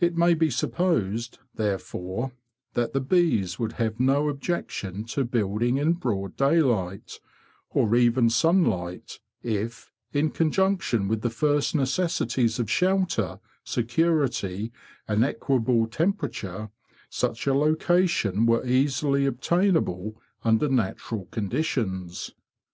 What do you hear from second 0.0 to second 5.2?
It may be supposed, therefore, that the bees would have no objection